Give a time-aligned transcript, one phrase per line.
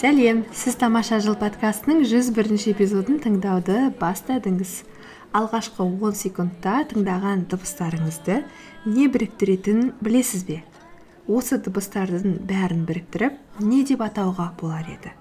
[0.00, 0.46] сәлем.
[0.56, 4.78] Сіз тамаша жыл подкастының жүз бірінші эпизодын тыңдауды бастадыңыз.
[5.36, 8.38] Алғашқы он секундта тыңдаған дыбыстарыңызды
[8.86, 10.62] не біріктіретінін білесіз бе?
[11.28, 15.12] Осы дыбыстардың бәрін біріктіріп не деп атауға болар еді?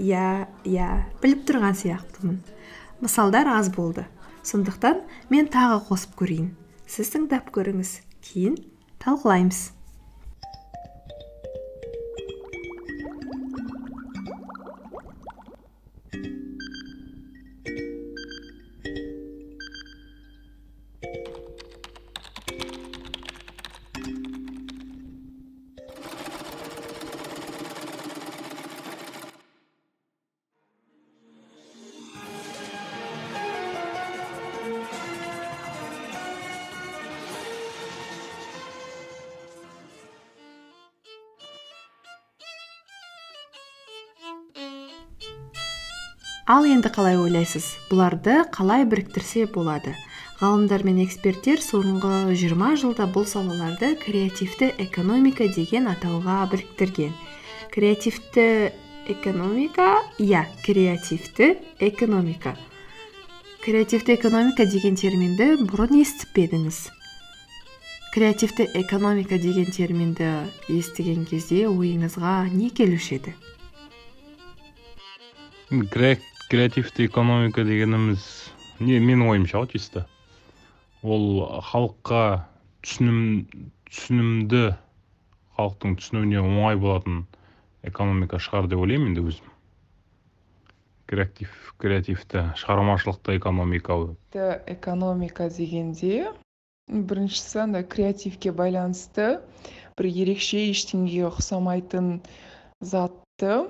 [0.00, 0.88] Иә иә
[1.20, 2.40] біліп тұрған сияқтымын.
[3.04, 4.08] Мысалдар аз болды.
[4.48, 6.54] Сондықтан мен тағы қосып көрейін.
[6.88, 7.98] Сіз тыңдап көріңіз.
[8.24, 8.62] Кейін
[8.96, 9.75] талқылаймыз.
[46.46, 47.64] Ал енді қалай ойлайсыз?
[47.90, 49.96] Бұларды қалай біріктірсе болады?
[50.38, 57.10] Ғалымдар мен эксперттер соңғы жиырма жылда бұл салаларды креативті экономика деген атауға біріктірген.
[57.74, 58.70] Креативті
[59.10, 60.04] экономика?
[60.22, 62.54] Иә креативті экономика.
[63.64, 66.78] Креативті экономика деген терминді бұрын естіп пе едіңіз?
[68.14, 70.30] Креативті экономика деген терминді
[70.70, 73.34] естіген кезде ойыңызға не келуші еді?
[76.48, 78.22] Креативті экономика дегеніміз
[78.78, 80.04] не менің ойымша ғой чисто.
[81.02, 82.46] Ол халыққа
[82.86, 83.20] түсінім
[83.90, 84.62] түсінімді
[85.58, 87.24] халықтың түсінуіне оңай болатын
[87.86, 89.50] экономика шығар деп ойлаймын енді өзім.
[91.10, 91.50] Креатив
[91.82, 93.98] креативті шығармашылықты экономика
[94.70, 96.30] экономика дегенде
[96.86, 99.40] біріншісі андай креативке байланысты
[99.98, 102.20] бір ерекше ештеңеге ұқсамайтын
[102.78, 103.64] затты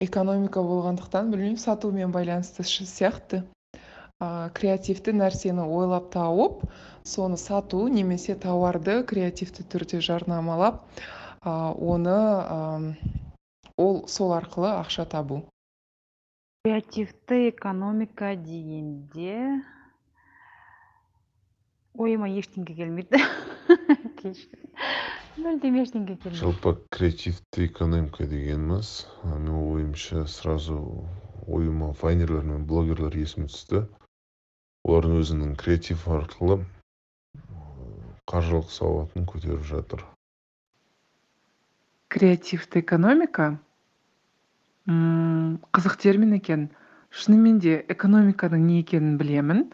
[0.00, 3.42] экономика болғандықтан білмеймін сатумен байланысты сияқты
[4.16, 6.62] ә, креативті нәрсені ойлап тауып
[7.04, 10.80] соны сату немесе тауарды креативті түрде жарнамалап
[11.44, 12.96] ә, оны ә,
[13.76, 15.42] ол сол арқылы ақша табу.
[16.64, 19.60] Креативті экономика дегенде
[21.92, 23.20] ойыма ештеңе келмейді.
[25.40, 28.90] мүлдем ештеңе келмейді жалпы креативті экономика дегеніміз
[29.24, 30.76] менің ойымша сразу
[31.48, 33.80] ойыма вайнерлер мен блогерлер есіме түсті.
[34.88, 36.58] Олардың өзінің креатив арқылы
[38.30, 40.04] қаржылық сауатын көтеріп жатыр.
[42.12, 43.48] Креативті экономика?
[44.88, 46.68] М қызық термин екен.
[47.10, 49.64] Шынымен де экономиканың не екенін білемін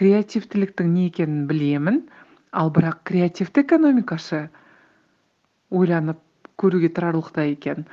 [0.00, 2.06] креативтіліктің не екенін білемін.
[2.52, 4.48] Ал бірақ креативті экономикашы
[5.70, 6.20] ойланып
[6.58, 7.86] көруге тұрарлықтай екен.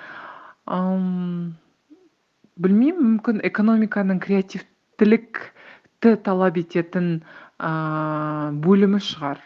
[2.55, 7.19] Білмеймін мүмкін экономиканың креативтілікті талап ететін
[8.65, 9.43] бөлімі шығар.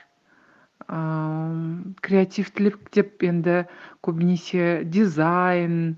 [2.05, 3.63] Креативтілік деп енді
[4.05, 5.97] көбінесе дизайн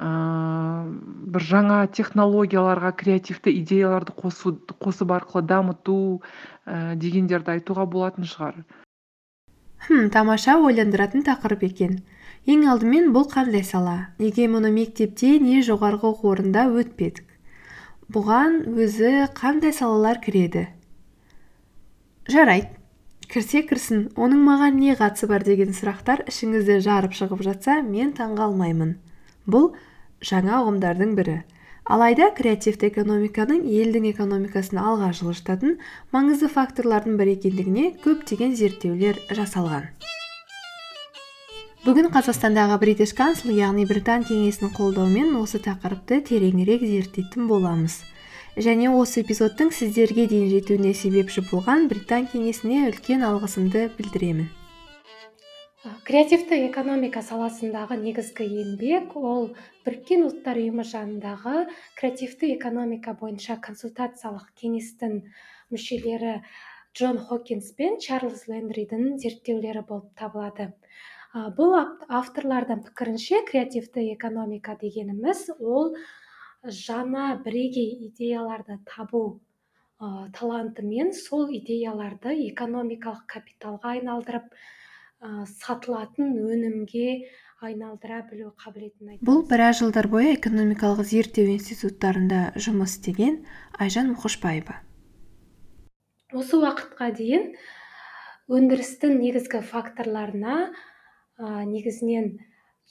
[0.00, 5.96] бір жаңа технологияларға креативті идеяларды қосу қосып арқылы дамыту
[6.64, 8.62] ә, дегендерді айтуға болатын шығар.
[9.86, 12.00] Хм тамаша ойландыратын тақырып екен.
[12.48, 14.10] Ең алдымен бұл қандай сала?
[14.18, 17.24] Неге мұны мектепте не жоғарғы оқу орнында өтпедік?
[18.10, 20.66] Бұған өзі қандай салалар кіреді?
[22.28, 22.76] Жарайды.
[23.30, 24.08] Кірсе кірсін.
[24.18, 28.96] Оның маған не қатысы бар деген сұрақтар ішіңізді жарып шығып жатса мен таңғалмаймын.
[29.46, 29.70] Бұл
[30.26, 31.36] жаңа ұғымдардың бірі.
[31.90, 35.72] Алайда креативті экономиканың елдің экономикасын алға жылжытатын
[36.14, 39.88] маңызды факторлардың бірі екендігіне көптеген зерттеулер жасалған.
[41.82, 47.98] Бүгін қазақстандағы бритиш кансл яғни британ кеңесінің қолдауымен осы тақырыпты тереңірек зерттейтін боламыз.
[48.54, 54.46] Және осы эпизодтың сіздерге дейін жетуіне себепші болған британ кеңесіне үлкен алғысымды білдіремін.
[55.80, 59.46] Креативті экономика саласындағы негізгі еңбек ол
[59.86, 61.62] біріккен ұлттар ұйымы жанындағы
[61.96, 65.14] креативті экономика бойынша консультациялық кеңестің
[65.72, 66.34] мүшелері
[66.92, 70.66] джон хокинс пен чарльз лендридің зерттеулері болып табылады.
[71.56, 75.94] Бұл авторлардың пікірінше креативті экономика дегеніміз ол
[76.66, 79.22] жаңа бірегей идеяларды табу
[80.36, 84.52] талантымен сол идеяларды экономикалық капиталға айналдырып
[85.20, 87.08] сатылатын өнімге
[87.60, 93.42] айналдыра білу қабілетін айтады бұл біраз жылдар бойы экономикалық зерттеу институттарында жұмыс істеген
[93.76, 94.78] айжан мұқышбаева.
[96.32, 97.50] Осы уақытқа дейін
[98.48, 100.56] өндірістің негізгі факторларына
[101.36, 102.32] ә, негізінен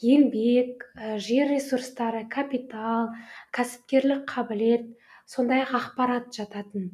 [0.05, 3.09] еңбек ә, жер ресурстары капитал
[3.57, 4.85] кәсіпкерлік қабілет
[5.25, 6.91] сондай ақ ақпарат жататын.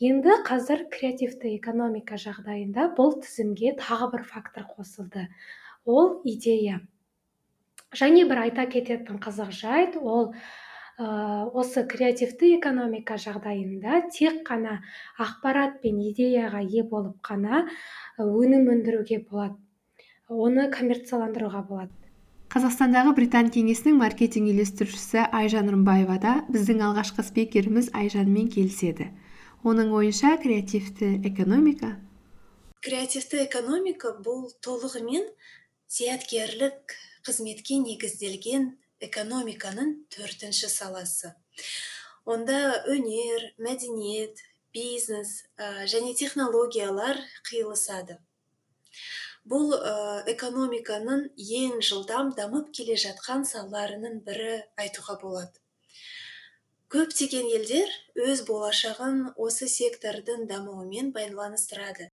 [0.00, 5.26] Енді қазір креативті экономика жағдайында бұл тізімге тағы бір фактор қосылды.
[5.84, 6.80] Ол идея.
[7.92, 10.32] Және бір айта кететін қызық жайт ол
[11.00, 14.80] осы креативті экономика жағдайында тек қана
[15.20, 17.66] ақпарат пен идеяға ие болып қана
[18.16, 19.56] өнім өндіруге болады.
[20.28, 21.92] Оны коммерцияландыруға болады.
[22.50, 29.10] Қазақстандағы британ кеңесінің маркетинг үйлестірушісі айжан рымбаева да біздің алғашқы спикеріміз айжанмен келіседі.
[29.64, 31.98] Оның ойынша креативті экономика.
[32.80, 35.26] Креативті экономика бұл толығымен
[35.90, 36.94] зияткерлік
[37.26, 38.70] қызметке негізделген
[39.04, 41.34] экономиканың төртінші саласы.
[42.24, 44.40] Онда өнер мәдениет
[44.72, 45.42] бизнес
[45.92, 48.16] және технологиялар қиылысады.
[49.44, 49.72] Бұл
[50.30, 55.52] экономиканың ең жылдам дамып келе жатқан салаларының бірі айтуға болады.
[56.90, 62.08] Көптеген елдер өз болашағын осы сектордың дамуымен байланыстырады.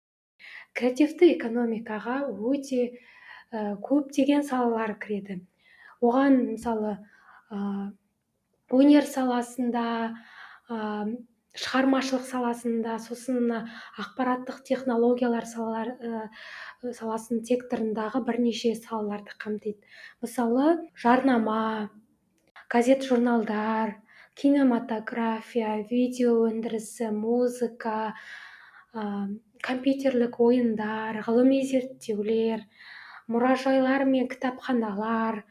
[0.76, 5.38] Креативті экономикаға өте ә, көптеген салалар кіреді.
[6.04, 6.92] Оған мысалы
[7.48, 7.58] ә,
[8.68, 9.86] өнер саласында
[10.68, 13.60] шығармашылық саласында сосын мына
[14.02, 16.24] ақпараттық технологиялар салалар ә,
[16.84, 19.80] саласының секторындағы бірнеше салаларды қамтиды.
[20.20, 21.88] Мысалы жарнама
[22.68, 24.02] газет журналдар
[24.36, 28.14] кинематография видео өндірісі музыка
[28.92, 29.04] ә,
[29.64, 32.66] компьютерлік ойындар ғылыми зерттеулер
[33.32, 35.42] мұражайлар мен кітапханалар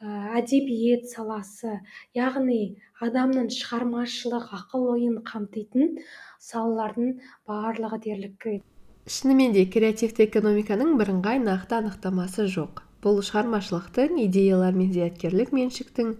[0.00, 1.78] әдебиет саласы.
[2.16, 5.98] Яғни адамның шығармашылық ақыл ойын қамтитын
[6.40, 7.18] салалардың
[7.48, 8.64] барлығы дерлік кіреді
[9.10, 12.82] шынымен де креативті экономиканың бірыңғай нақты анықтамасы жоқ.
[13.02, 16.12] Бұл шығармашылықтың идеялар мен зияткерлік меншіктің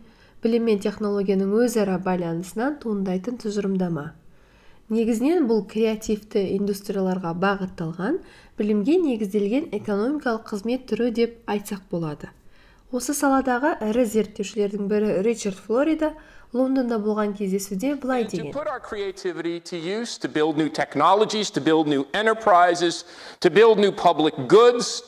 [0.43, 4.11] білім мен технологияның өзара байланысынан туындайтын тұжырымдама.
[4.91, 8.19] Негізінен бұл креативті индустрияларға бағытталған
[8.59, 12.33] білімге негізделген экономикалық қызмет түрі деп айтсақ болады.
[12.91, 16.11] Осы саладағы ірі зерттеушілердің бірі ричард флорида
[16.53, 18.51] лондонда болған кездесуде былай деген.
[18.51, 23.05] to put our creativity to use to build new technologies to build new enterprises
[23.39, 25.05] to build new public goods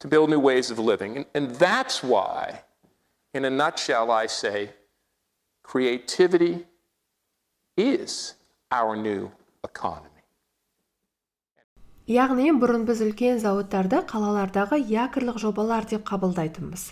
[0.00, 1.16] to build new ways of living.
[1.16, 2.65] And, and that's why
[3.36, 4.70] in a nutshell i say
[5.62, 6.64] creativity
[7.76, 8.34] is
[8.70, 9.30] our new
[9.68, 10.22] economy.
[12.06, 16.84] Яғни бұрын біз үлкен зауыттарды қалалардағы якорлық жобалар деп қабылдайтынбыз.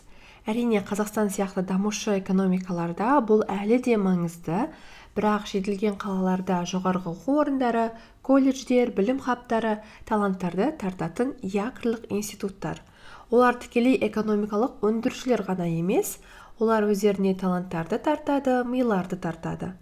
[0.50, 4.66] Әрине қазақстан сияқты дамушы экономикаларда бұл әлі де маңызды.
[5.14, 7.86] Бірақ жетілген қалаларда жоғарғы оқу орындары
[8.26, 9.78] колледждер білім хабтары
[10.10, 12.82] таланттарды тартатын якорлық институттар.
[13.30, 16.18] Олар тікелей экономикалық өндірушілер ғана емес
[16.58, 19.72] олар өздеріне таланттарды тартады миларды тартады.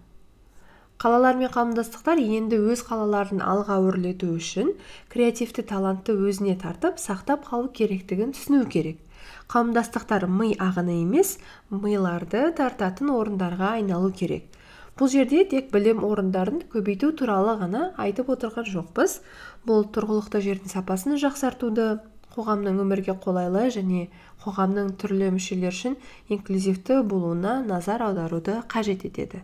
[1.03, 4.69] Қалалар мен қауымдастықтар енді өз қалаларын алға өрлету үшін
[5.11, 9.01] креативті талантты өзіне тартып сақтап қалу керектігін түсіну керек.
[9.51, 11.37] Қауымдастықтар ми ағыны емес
[11.69, 14.47] миларды тартатын орындарға айналу керек.
[14.95, 19.19] Бұл жерде тек білім орындарын көбейту туралы ғана айтып отырған жоқпыз.
[19.67, 21.97] Бұл тұрғылықты жердің сапасын жақсартуды
[22.33, 24.07] қоғамның өмірге қолайлы және
[24.43, 25.97] қоғамның түрлі мүшелері үшін
[26.33, 29.43] инклюзивті болуына назар аударуды қажет етеді.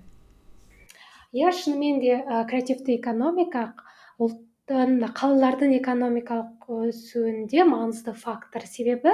[1.33, 2.17] Иә шынымен де
[2.49, 3.75] креативті экономика
[4.17, 8.65] ұлттың қалалардың экономикалық өсуінде маңызды фактор.
[8.65, 9.13] Себебі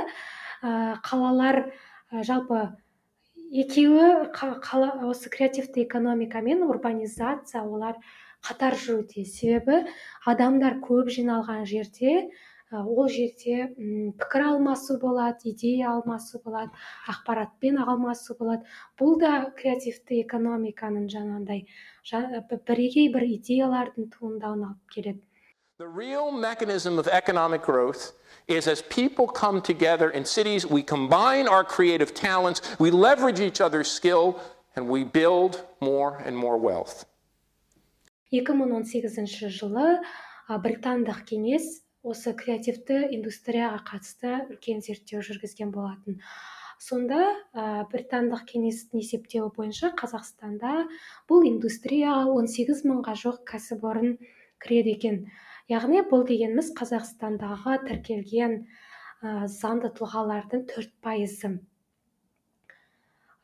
[0.63, 1.74] қалалар
[2.12, 2.72] жалпы
[3.51, 8.00] екеуі қала, осы креативті экономика мен урбанизация олар
[8.41, 9.25] қатар жүруде.
[9.25, 9.84] Себебі
[10.25, 12.32] адамдар көп жиналған жерде
[12.72, 13.69] ол жерде
[14.17, 16.72] пікір алмасу болады идея алмасу болады
[17.12, 18.65] ақпаратпен алмасу болады
[18.98, 21.65] бұл да креативті экономиканың жаңағындай
[22.65, 25.22] бірегей бір идеялардың туындауына алып келеді
[25.77, 28.13] The real mechanism of economic growth
[28.48, 33.60] is as people come together in cities, we combine our creative talents, we leverage each
[33.60, 34.39] other's skill,
[34.77, 37.05] and we build more and more wealth.
[38.31, 40.00] 2018 жылы
[40.48, 46.19] британдық кеңес осы креативті индустрияға қатысты үлкен зерттеу жүргізген болатын.
[46.77, 47.19] Сонда
[47.55, 50.74] ә, британдық кеңестің есептеуі бойынша қазақстанда
[51.29, 54.17] бұл индустрияға 18 мыңға жоқ кәсіпорын
[54.62, 55.21] кіреді екен.
[55.71, 61.55] Яғни бұл дегеніміз қазақстандағы тіркелген ә, заңды тұлғалардың төрт пайызы.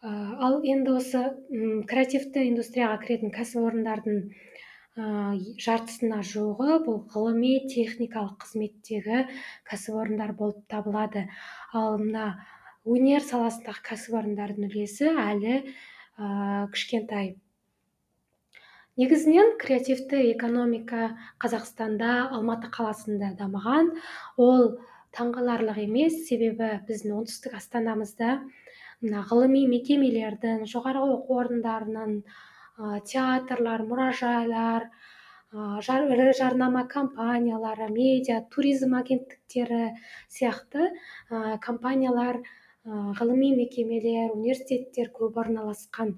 [0.02, 1.20] Ал енді осы
[1.90, 4.24] креативті индустрияға кіретін кәсіпорындардың
[4.98, 9.22] жартысына жуығы бұл ғылыми техникалық қызметтегі
[9.70, 11.30] кәсіпорындар болып табылады.
[11.72, 12.44] Ал мына
[12.84, 15.56] өнер саласындағы кәсіпорындардың үлесі әлі
[16.18, 17.38] ә, кішкентай.
[19.00, 23.94] Негізінен креативті экономика қазақстанда алматы қаласында дамыған.
[24.36, 24.76] Ол
[25.16, 28.42] таңғаларлық емес себебі біздің оңтүстік астанамызда
[29.02, 32.18] мына ғылыми мекемелердің жоғарғы оқу орындарының
[33.08, 34.88] театрлар мұражайлар
[35.52, 39.92] ірі жарнама компаниялары медиа туризм агенттіктері
[40.32, 40.88] сияқты
[41.30, 42.44] ә, компаниялар ә,
[43.20, 46.16] ғылыми мекемелер университеттер көп орналасқан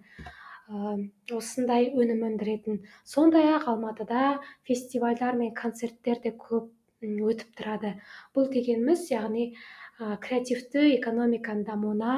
[1.34, 2.80] осындай өнім өндіретін.
[3.04, 4.40] Сондай ақ алматыда
[4.70, 6.72] фестивальдар мен концерттер де көп
[7.04, 7.98] өтіп тұрады.
[8.34, 9.58] Бұл дегеніміз яғни ә,
[10.00, 12.14] креативті экономиканың дамуына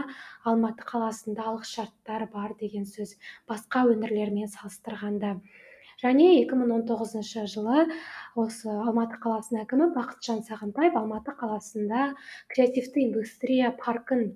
[0.48, 3.16] алматы қаласында алғы шарттар бар деген сөз
[3.50, 5.36] басқа өңірлермен салыстырғанда.
[6.04, 7.86] Және 2019 жылы
[8.36, 12.14] осы алматы қаласының әкімі бақытжан сағынтаев алматы қаласында
[12.52, 14.34] креативті индустрия паркін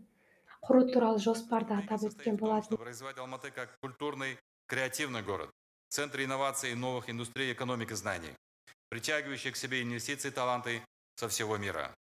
[0.64, 2.78] құру туралы жоспарды атап өткен болатын.
[2.80, 5.50] Развивать алматы как культурный креативный город.
[5.90, 8.36] В центре инноваций новых индустрий экономики знаний
[8.90, 10.82] притягивающих к себе инвестиции таланты
[11.16, 11.94] со всего мира.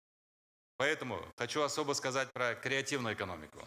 [0.77, 3.67] Поэтому хочу особо сказать про креативную экономику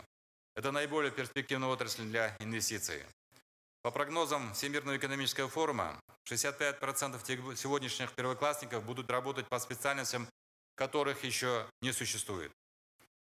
[0.56, 3.04] это наиболее перспективная отрасль для инвестиций
[3.82, 6.00] по прогнозам Всемирного экономического форума,
[6.30, 10.28] 65% сегодняшних первоклассников будут работать по специальностям,
[10.75, 12.51] которых еще не существует.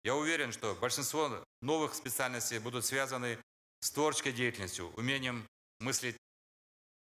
[0.03, 3.37] Я уверен, что большинство новых специальностей будут связаны
[3.81, 5.45] с творческой деятельностью, умением
[5.79, 6.17] мыслить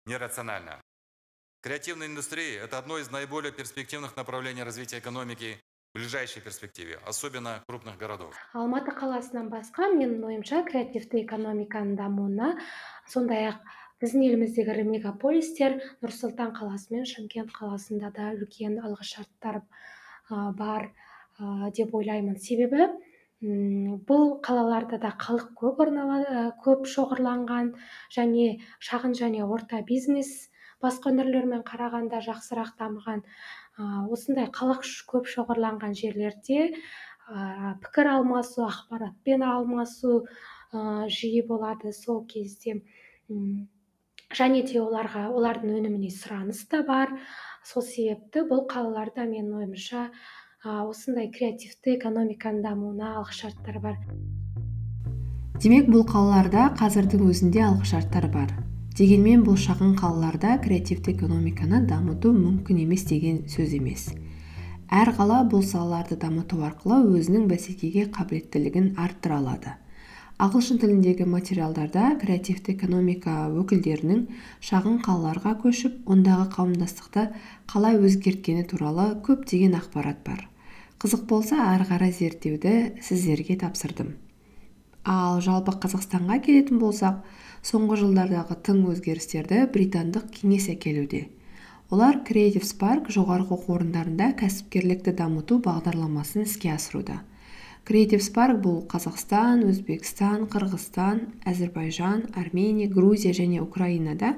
[0.06, 0.80] нерационально.
[1.62, 5.60] Креативная индустрия– это одно из наиболее перспективных направлений развития экономики
[5.96, 8.34] ближайшей перспективе, особенно крупных городов.
[8.52, 12.48] алматы қаласынан басқа менің ойымша креативті экономиканың дамуына
[13.08, 13.62] сондай ақ
[14.04, 19.62] біздің еліміздегі ірі мегаполистер нұр сұлтан қаласы мен шымкент қаласында да үлкен алғышарттар
[20.60, 20.90] бар
[21.78, 22.90] деп ойлаймын себебі
[23.40, 25.80] бұл қалаларда да халық көп
[26.66, 27.72] көп шоғырланған
[28.12, 30.50] және шағын және орта бизнес
[30.84, 33.22] басқа өңірлермен қарағанда жақсырақ дамыған
[33.76, 36.70] осындай халық көп шоғырланған жерлерде
[37.82, 40.24] пікір алмасу ақпаратпен алмасу
[40.72, 42.80] жиі болады сол кезде.
[44.36, 47.12] Және де оларға олардың өніміне сұраныс та бар.
[47.66, 50.08] Сол себепті бұл қалаларда менің ойымша
[50.64, 54.00] осындай креативті экономиканың дамуына алғышарттар бар.
[55.62, 58.50] Демек бұл қалаларда қазірдің өзінде алғышарттар бар.
[58.96, 64.06] Дегенмен бұл шағын қалаларда креативті экономиканы дамыту мүмкін емес деген сөз емес.
[64.88, 69.74] Әр қала бұл салаларды дамыту арқылы өзінің бәсекеге қабілеттілігін арттыра алады.
[70.40, 74.26] Ағылшын тіліндегі материалдарда креативті экономика өкілдерінің
[74.64, 77.30] шағын қалаларға көшіп ондағы қауымдастықты
[77.68, 80.46] қалай өзгерткені туралы көптеген ақпарат бар.
[80.96, 84.14] Қызық болса ары қарай зерттеуді сіздерге тапсырдым.
[85.04, 87.20] Ал жалпы қазақстанға келетін болсақ
[87.66, 91.24] соңғы жылдардағы тың өзгерістерді британдық кеңес әкелуде.
[91.90, 97.20] Олар креатив спарк жоғарғы оқу орындарында кәсіпкерлікті дамыту бағдарламасын іске асыруда.
[97.86, 104.34] Креатив спарк бұл қазақстан өзбекстан қырғызстан әзірбайжан армения грузия және украинада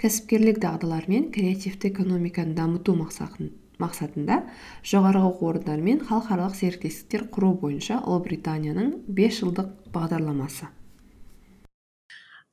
[0.00, 4.42] кәсіпкерлік дағдылар мен креативті экономиканы дамыту мақсатын мақсатында
[4.84, 10.68] жоғарғы оқу орындарымен халықаралық серіктестіктер құру бойынша ұлыбританияның бес жылдық бағдарламасы.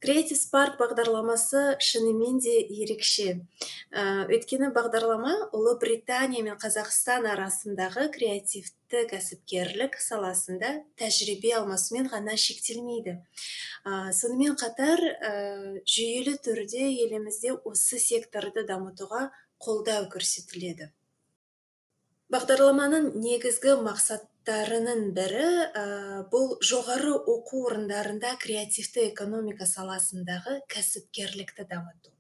[0.04, 3.40] Креатив спарк бағдарламасы шынымен де ерекше.
[3.90, 13.18] Ә, өйткені бағдарлама ұлыбритания мен қазақстан арасындағы креативті кәсіпкерлік саласында тәжірибе алмасумен ғана шектелмейді.
[13.86, 15.34] Ә, сонымен қатар ә,
[15.82, 20.92] жүйелі түрде елімізде осы секторды дамытуға қолдау көрсетіледі.
[22.28, 23.78] Бағдарламаның негізгі
[24.48, 32.12] мақсаттарының бірі ә, бұл жоғары оқу орындарында креативті экономика саласындағы кәсіпкерлікті дамыту.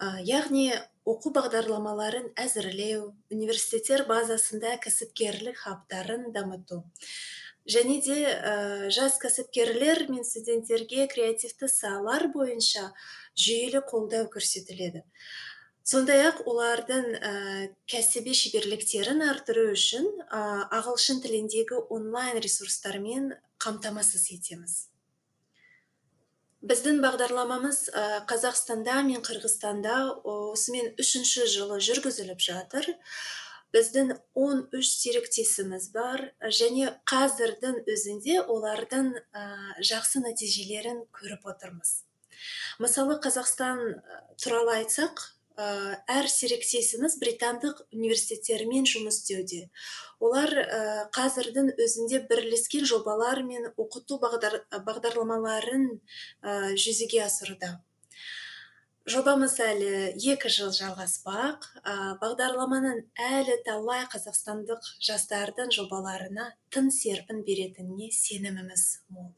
[0.00, 0.72] Ә, яғни
[1.04, 6.82] оқу бағдарламаларын әзірлеу университеттер базасында кәсіпкерлік хабтарын дамыту.
[7.68, 12.88] Және де ә, жас кәсіпкерлер мен студенттерге креативті салалар бойынша
[13.36, 15.04] жүйелі қолдау көрсетіледі.
[15.90, 17.30] Сондай ақ олардың ә,
[17.90, 20.42] кәсіби шеберліктерін арттыру үшін ә,
[20.78, 23.32] ағылшын тіліндегі онлайн ресурстармен
[23.62, 24.76] қамтамасыз етеміз.
[26.70, 29.96] Біздің бағдарламамыз ә, қазақстанда мен қырғызстанда
[30.30, 32.86] осымен үшінші жылы жүргізіліп жатыр.
[33.74, 39.12] Біздің 13 серіктесіміз бар және қазірдің өзінде олардың
[39.90, 42.00] жақсы нәтижелерін көріп отырмыз.
[42.82, 43.84] Мысалы қазақстан
[44.42, 45.22] туралы айтсақ
[45.60, 49.68] әр серіктесіміз британдық университеттермен жұмыс істеуде.
[50.20, 50.54] Олар
[51.16, 55.86] қазірдің өзінде бірлескен жобалар мен оқыту бағдар, бағдарламаларын
[56.80, 57.78] жүзеге асыруда.
[59.10, 59.92] Жобамыз әлі
[60.34, 61.64] екі жыл жалғаспақ.
[62.20, 69.32] Бағдарламаның әлі талай қазақстандық жастардың жобаларына тың серпін беретініне сеніміміз мол.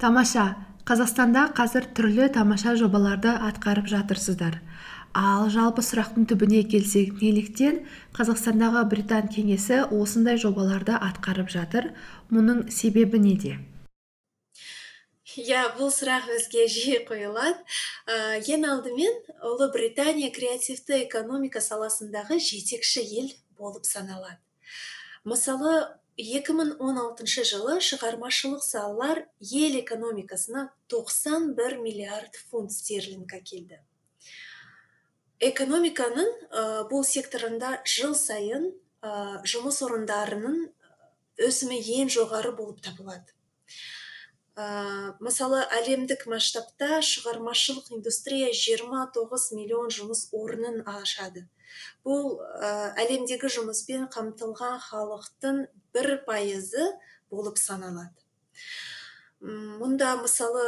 [0.00, 0.54] Тамаша.
[0.86, 4.60] Қазақстанда қазір түрлі тамаша жобаларды атқарып жатырсыздар.
[5.16, 7.80] Ал жалпы сұрақтың түбіне келсек неліктен
[8.14, 11.90] қазақстандағы британ кеңесі осындай жобаларды атқарып жатыр?
[12.30, 13.56] Мұның себебі неде?
[15.36, 17.58] Иә бұл сұрақ бізге жиі қойылады.
[18.06, 24.38] Ә, ең алдымен ұлыбритания креативті экономика саласындағы жетекші ел болып саналады.
[25.24, 33.82] Мысалы 2016 жылы шығармашылық салалар ел экономикасына 91 миллиард фунт стерлинг әкелді
[35.44, 36.30] экономиканың
[36.90, 38.70] бұл секторында жыл сайын
[39.44, 40.62] жұмыс орындарының
[41.46, 43.34] өсімі ең жоғары болып табылады.
[44.56, 51.44] Ә, мысалы әлемдік масштабта шығармашылық индустрия 29 миллион жұмыс орнын ашады.
[52.06, 55.66] Бұл ә, әлемдегі жұмыспен қамтылған халықтың
[55.96, 56.92] бір пайызы
[57.32, 58.14] болып саналады.
[59.46, 60.62] Мұнда мысалы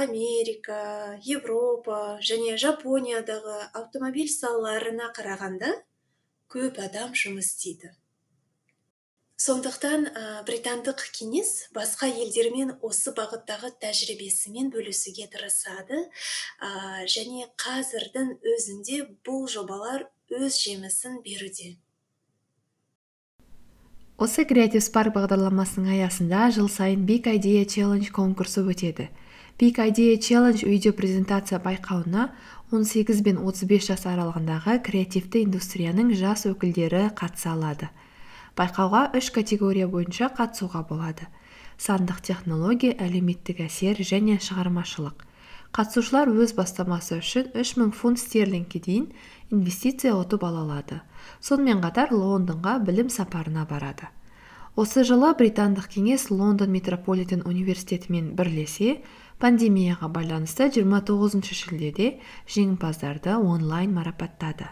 [0.00, 0.80] америка
[1.22, 5.70] европа және жапониядағы автомобиль салаларына қарағанда
[6.50, 7.92] көп адам жұмыс істейді.
[9.38, 16.00] Сондықтан ә, британдық кеңес басқа елдермен осы бағыттағы тәжірибесімен бөлісуге тырысады
[16.58, 21.76] ә, және қазірдің өзінде бұл жобалар өз жемісін беруде.
[24.18, 29.06] Осы креатив спарк бағдарламасының аясында жыл сайын big idea challenge конкурсы өтеді.
[29.60, 32.32] Big idea challenge видео презентация байқауына
[32.72, 37.92] 18 бен 35 жас аралығындағы креативті индустрияның жас өкілдері қатыса алады.
[38.58, 41.30] Байқауға үш категория бойынша қатысуға болады.
[41.78, 45.22] Сандық технология әлеуметтік әсер және шығармашылық.
[45.70, 49.12] Қатысушылар өз бастамасы үшін 3000 фунт стерлингке дейін
[49.54, 51.02] инвестиция ұтып ала алады.
[51.40, 54.08] Сонымен қатар лондонға білім сапарына барады
[54.78, 59.00] осы жылы британдық кеңес лондон метрополитен университетімен бірлесе
[59.42, 62.06] пандемияға байланысты 29 шілдеде
[62.46, 64.70] жеңімпаздарды онлайн марапаттады.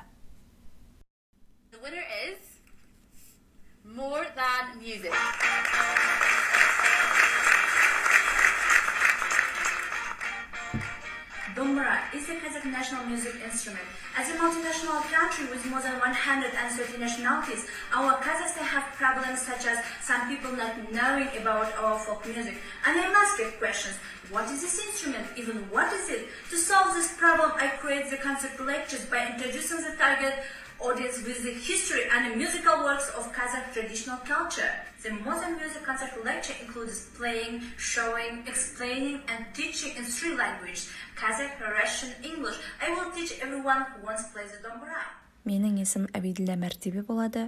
[11.57, 13.87] Dombra is the Kazakh national music instrument.
[14.15, 19.79] As a multinational country with more than 130 nationalities, our Kazakhstan have problems such as
[20.03, 22.57] some people not knowing about our folk music.
[22.85, 23.97] And I must get questions.
[24.31, 25.29] What is this instrument?
[25.39, 26.29] Even what is it?
[26.51, 30.35] To solve this problem, I create the concert lectures by introducing the target
[30.79, 34.71] audience with the history and the musical works of Kazakh traditional culture.
[35.03, 41.57] The modern music concert lecture includes playing, showing, explaining, and teaching in three languages Kazakh,
[41.61, 42.59] Russian, English.
[42.77, 45.01] I will teach everyone who wants to play the dombra.
[45.47, 47.47] менің есім әбиділлә мәртебе болады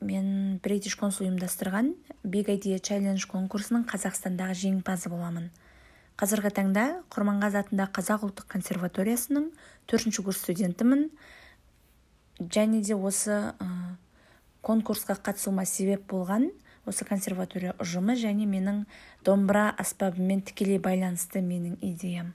[0.00, 1.88] мен бритиш консул ұйымдастырған
[2.22, 5.48] big idea challenge конкурсының қазақстандағы жеңімпазы боламын
[6.22, 9.48] қазіргі таңда құрманғазы атындағы қазақ ұлттық консерваториясының
[9.90, 11.08] төртінші курс студентімін
[12.38, 13.40] және де осы
[14.62, 16.52] конкурсқа қатысуыма себеп болған
[16.86, 18.84] осы консерватория ұжымы және менің
[19.26, 22.32] домбыра аспабымен тікелей байланысты менің идеям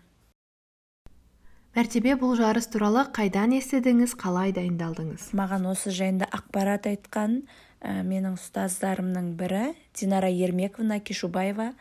[1.77, 5.27] мәртебе бұл жарыс туралы қайдан естідіңіз қалай дайындалдыңыз?
[5.37, 7.43] Маған осы жайында ақпарат айтқан
[7.85, 11.75] ә, менің ұстаздарымның бірі динара ермековна кешубаева.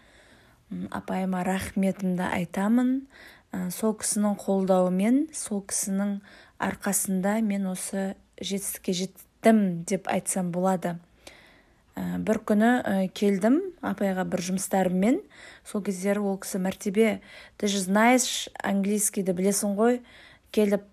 [0.92, 2.92] Апайыма рахметімді айтамын.
[3.56, 6.18] Ә, сол кісінің қолдауымен сол кісінің
[6.60, 10.98] арқасында мен осы жетістікке жеттім деп айтсам болады.
[11.96, 15.20] Ә, бір күні ә, келдім апайға бір жұмыстарыммен.
[15.64, 17.20] Сол кездері ол кісі мәртебе
[17.56, 20.02] ты же знаешь английскийді білесің ғой?
[20.52, 20.84] Келіп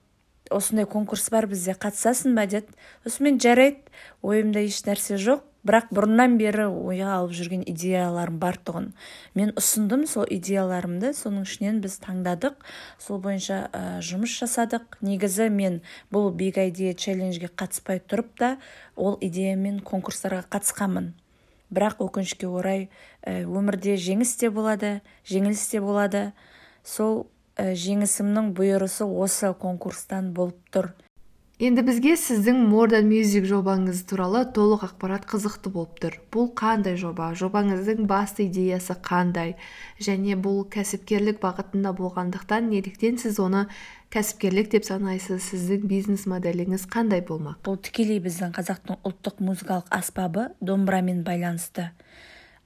[0.49, 2.47] осындай конкурс бар бізде қатысасың ба?
[2.47, 2.71] деді.
[3.05, 3.83] Осымен жарайды.
[4.21, 5.43] Ойымда еш нәрсе жоқ.
[5.63, 8.89] Бірақ бұрыннан бері ойға алып жүрген идеяларым бар тұғын.
[9.38, 12.58] Мен ұсындым сол идеяларымды соның ішінен біз таңдадық.
[12.99, 14.99] Сол бойынша ә, жұмыс жасадық.
[15.02, 18.56] Негізі мен бұл big idea челленджге қатыспай тұрып та
[18.95, 21.13] ол идеямен конкурстарға қатысқанмын.
[21.73, 22.89] Бірақ өкінішке орай
[23.26, 24.99] өмірде жеңіс те болады
[25.30, 26.26] жеңіліс те болады.
[26.84, 27.26] Сол
[27.58, 30.91] жеңісімнің бұйырысы осы конкурстан болып тұр.
[31.63, 36.17] Енді бізге сіздің more music жобаңыз туралы толық ақпарат қызықты болып тұр.
[36.34, 37.30] Бұл қандай жоба?
[37.39, 39.54] Жобаңыздың басты идеясы қандай?
[39.95, 43.63] Және бұл кәсіпкерлік бағытында болғандықтан неліктен сіз оны
[44.12, 45.39] кәсіпкерлік деп санайсыз?
[45.54, 47.63] Сіздің бизнес моделіңіз қандай болмақ?
[47.63, 51.93] Бұл тікелей біздің қазақтың ұлттық музыкалық аспабы домбырамен байланысты.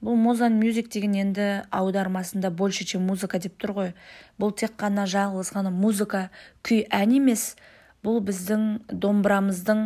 [0.02, 3.96] Бұл мозан мюзик деген енді аудармасында больше чем музыка деп тұр ғой.
[4.38, 6.30] Бұл тек қана жалғыз ғана музыка
[6.66, 7.52] күй ән емес.
[8.04, 9.82] Бұл біздің домбырамыздың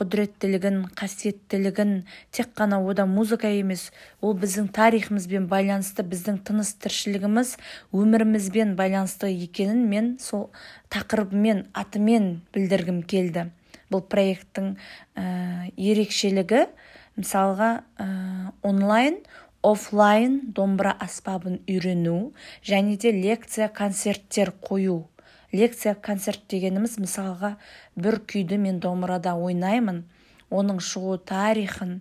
[0.00, 1.92] құдіреттілігін қасиеттілігін
[2.32, 3.90] тек қана ода музыка емес
[4.24, 7.56] ол біздің тарихымызбен байланысты біздің тыныс тіршілігіміз
[7.92, 10.48] өмірімізбен байланысты екенін мен сол
[10.94, 13.50] тақырыбымен атымен білдіргім келді.
[13.92, 14.72] Бұл проекттің
[15.18, 16.64] ә, ерекшелігі
[17.18, 18.08] мысалға ә,
[18.62, 19.20] онлайн
[19.62, 22.32] офлайн домбыра аспабын үйрену
[22.64, 25.09] және де лекция концерттер қою
[25.52, 27.56] лекция концерт дегеніміз мысалға
[27.96, 30.04] бір күйді мен домбырада ойнаймын
[30.50, 32.00] оның шығу тарихын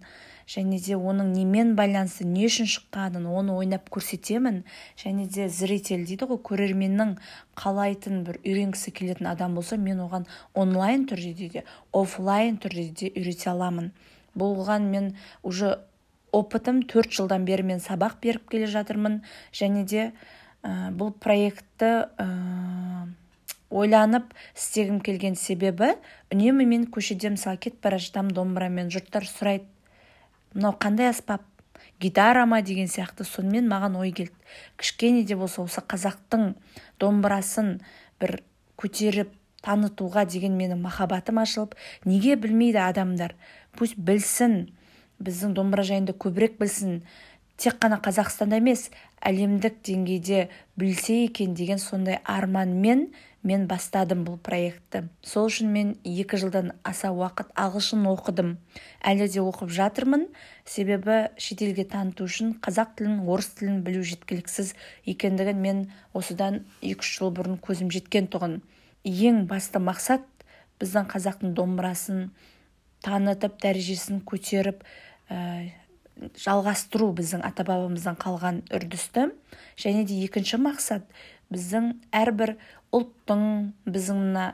[0.49, 4.63] және де оның немен байланысты не үшін шыққанын оны ойнап көрсетемін
[4.97, 7.15] және де зритель дейді ғой көрерменнің
[7.59, 10.25] қалайтын бір үйренгісі келетін адам болса мен оған
[10.57, 13.91] онлайн түрде де офлайн түрде де үйрете аламын.
[14.38, 15.77] Бұған мен уже
[16.33, 19.21] опытым төрт жылдан бері мен сабақ беріп келе жатырмын
[19.53, 20.12] және де
[20.63, 22.09] ә, бұл проектті
[23.69, 25.95] ойланып істегім келген себебі
[26.34, 29.67] үнемі мен көшеде мысалы кетіп бара жатамын домбырамен жұрттар сұрайды
[30.53, 31.43] мынау қандай аспап?
[31.99, 32.62] Гитара ма?
[32.62, 33.23] деген сияқты.
[33.23, 34.34] Сонымен маған ой келді.
[34.77, 36.55] Кішкене де болса осы қазақтың
[36.99, 37.79] домбырасын
[38.19, 38.41] бір
[38.79, 43.36] көтеріп танытуға деген менің махаббатым ашылып неге білмейді адамдар?
[43.75, 44.71] Пусть білсін
[45.19, 47.03] біздің домбыра жайында көбірек білсін.
[47.60, 48.88] Тек қана қазақстанда емес
[49.19, 50.47] әлемдік деңгейде
[50.79, 53.10] білсе екен деген сондай арманмен
[53.43, 55.06] мен бастадым бұл проектті.
[55.23, 58.58] Сол үшін мен екі жылдан аса уақыт ағылшын оқыдым.
[58.99, 60.28] Әлі де оқып жатырмын.
[60.67, 64.73] Себебі шетелге таныту үшін қазақ тілін орыс тілін білу жеткіліксіз
[65.08, 65.82] екендігін мен
[66.13, 68.60] осыдан екі-үш жыл бұрын көзім жеткен тұғын.
[69.08, 70.28] Ең басты мақсат
[70.84, 72.30] біздің қазақтың домбырасын
[73.08, 74.84] танытып дәрежесін көтеріп
[75.32, 75.71] ә,
[76.36, 79.30] жалғастыру біздің ата бабамыздан қалған үрдісті.
[79.80, 81.08] Және де екінші мақсат
[81.49, 82.58] біздің әрбір
[82.95, 83.43] ұлттың
[83.86, 84.45] біздің мына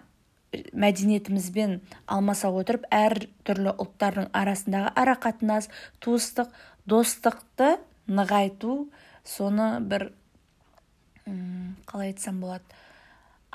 [0.55, 5.69] мәдениетімізбен алмаса отырып әр түрлі ұлттардың арасындағы арақатынас
[6.03, 6.53] туыстық
[6.87, 7.75] достықты
[8.07, 8.85] нығайту
[9.27, 10.11] соны бір
[11.25, 12.63] қалай айтсам болады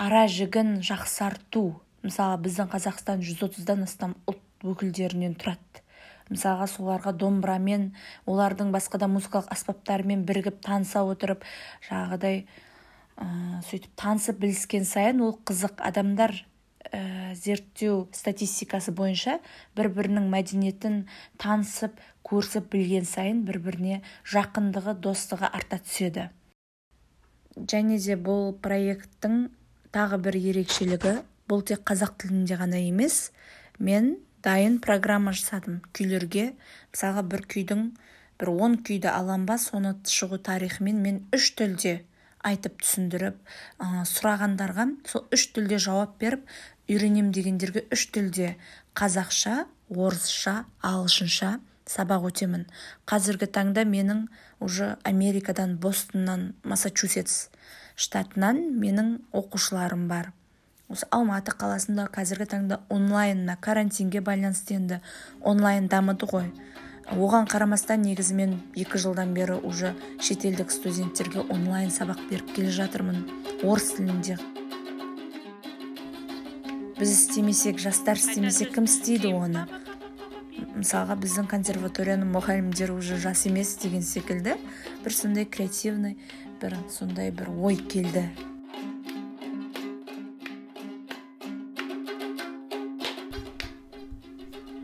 [0.00, 1.74] ара жігін жақсарту.
[2.00, 5.82] Мысалы біздің қазақстан 130-дан астам ұлт өкілдерінен тұрады.
[6.30, 7.90] Мысалға соларға домбырамен
[8.24, 11.44] олардың басқа да музыкалық аспаптарымен бірігіп таныса отырып
[11.88, 12.44] жаңағыдай
[13.20, 16.34] ә, сөйтіп танысып біліскен сайын ол қызық адамдар
[16.90, 19.38] ә, зерттеу статистикасы бойынша
[19.76, 21.04] бір бірінің мәдениетін
[21.40, 24.00] танысып көрісіп білген сайын бір біріне
[24.32, 26.28] жақындығы достығы арта түседі.
[27.56, 29.48] Және де бұл проекттің
[29.94, 31.16] тағы бір ерекшелігі
[31.50, 33.30] бұл тек қазақ тілінде ғана емес
[33.78, 35.80] мен дайын программа жасадым.
[35.96, 36.52] Күйлерге
[36.92, 37.88] мысалға бір күйдің
[38.40, 42.00] бір он күйді алам ба соны шығу тарихымен мен үш тілде
[42.46, 43.36] айтып түсіндіріп
[43.80, 46.46] ә, сұрағандарға сол үш тілде жауап беріп
[46.90, 48.54] үйренем дегендерге үш тілде
[48.98, 51.58] қазақша орысша ағылшынша
[51.90, 52.66] сабақ өтемін.
[53.08, 54.26] Қазіргі таңда менің
[54.62, 57.48] уже америкадан бостоннан массачусетс
[57.96, 60.32] штатынан менің оқушыларым бар.
[60.90, 65.00] Осы алматы қаласында қазіргі таңда онлайн карантинге байланысты енді
[65.40, 66.50] онлайн дамыды ғой.
[67.10, 73.24] Оған қарамастан негізі мен екі жылдан бері уже шетелдік студенттерге онлайн сабақ беріп келе жатырмын
[73.66, 74.38] орыс тілінде.
[77.00, 79.66] Біз істемесек жастар істемесе кім істейді оны?
[80.76, 84.54] Мысалға біздің консерваторияның мұғалімдері уже жас емес деген секілді.
[85.02, 86.16] Бір сондай креативный
[86.62, 88.28] бір сондай бір ой келді.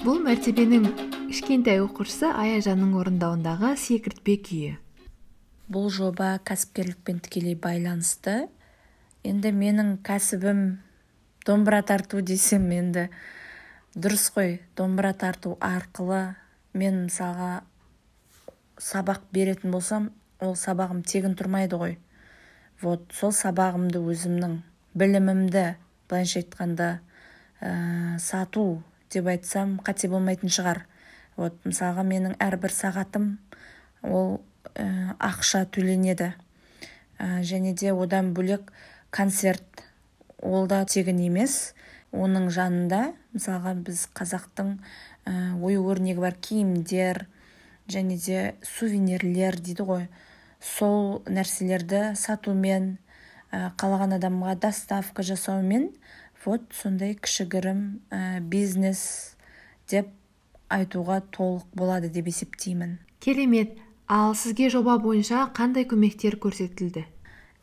[0.03, 4.69] Бұл мәртебенің кішкентай оқушысы аяжанның орындауындағы секіртпе күйі.
[5.69, 8.47] Бұл жоба кәсіпкерлікпен тікелей байланысты.
[9.21, 10.63] Енді менің кәсібім
[11.45, 13.11] домбыра тарту десем енді
[13.93, 14.63] дұрыс қой.
[14.81, 16.23] Домбыра тарту арқылы
[16.73, 17.67] мен мысалға
[18.81, 20.09] сабақ беретін болсам
[20.41, 21.99] ол сабағым тегін тұрмайды ғой.
[22.81, 24.63] Вот сол сабағымды өзімнің
[24.97, 25.69] білімімді
[26.09, 26.93] былайша айтқанда
[27.61, 28.81] ә, сату
[29.13, 30.87] деп айтсам қате болмайтын шығар.
[31.37, 33.37] Вот мысалға менің әрбір сағатым
[34.03, 34.41] ол
[34.75, 36.33] ә, ақша төленеді.
[37.19, 38.73] Ә, және де одан бөлек
[39.11, 39.85] концерт
[40.43, 41.75] ол да тегін емес.
[42.17, 44.77] Оның жанында мысалға біз қазақтың
[45.27, 47.27] ә, ою өрнегі бар киімдер
[47.89, 50.07] және де сувенирлер дейді ғой.
[50.61, 52.97] Сол нәрселерді сатумен
[53.53, 55.91] қалаған адамға доставка жасаумен
[56.45, 57.83] вот сондай кішігірім
[58.51, 59.37] бизнес
[59.91, 60.11] деп
[60.73, 62.99] айтуға толық болады деп есептеймін.
[63.21, 63.79] Керемет.
[64.07, 67.03] Ал сізге жоба бойынша қандай көмектер көрсетілді?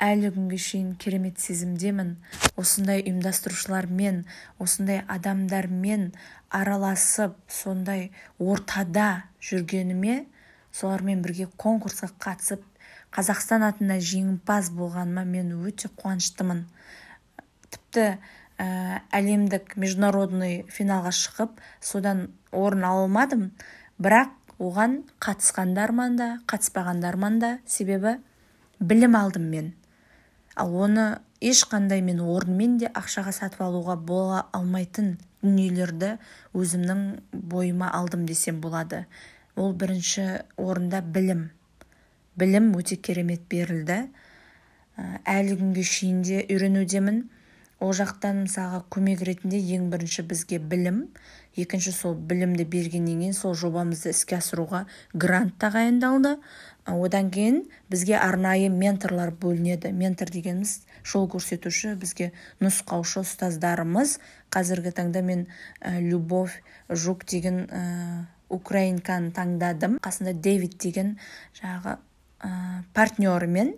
[0.04, 2.18] Әлі күнге шейін керемет сезімдемін.
[2.60, 4.26] Осындай ұйымдастырушылармен
[4.60, 6.12] осындай адамдармен
[6.52, 10.26] араласып сондай ортада жүргеніме
[10.74, 12.63] солармен бірге конкурсқа қатысып
[13.13, 16.66] қазақстан атына жеңімпаз болғаныма мен өте қуаныштымын.
[17.70, 18.06] Тіпті
[18.58, 23.52] ә, әлемдік международный финалға шығып содан орын ала алмадым.
[24.00, 28.18] Бірақ оған қатысқандарман да қатыспағандарман да себебі
[28.80, 29.74] білім алдым мен.
[30.56, 36.18] Ал оны ешқандай мен орынмен де ақшаға сатып алуға бола алмайтын дүниелерді
[36.56, 39.06] өзімнің бойыма алдым десем болады.
[39.56, 41.50] Ол бірінші орында білім.
[42.39, 44.08] Білім өте керемет берілді.
[44.98, 47.24] Әлі күнге шейін де үйренудемін.
[47.84, 51.08] Ол жақтан мысалға көмек ретінде ең бірінші бізге білім
[51.58, 56.38] екінші сол білімді бергеннен кейін сол жобамызды іске асыруға грант тағайындалды.
[56.84, 59.94] Одан кейін бізге арнайы менторлар бөлінеді.
[59.96, 64.18] Ментор дегеніміз жол көрсетуші бізге нұсқаушы ұстаздарымыз.
[64.52, 65.46] Қазіргі таңда мен
[65.80, 70.02] ә, любовь жук деген ә, украинканы таңдадым.
[70.04, 71.16] Қасында дэвид деген
[71.62, 71.98] жаңағы
[72.44, 72.52] ә,
[72.94, 73.78] партнермен.